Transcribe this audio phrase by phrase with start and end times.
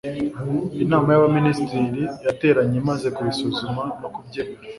[0.83, 4.67] inama y'abaminisitiri yateranye imaze kubisuzuma no kubyemeza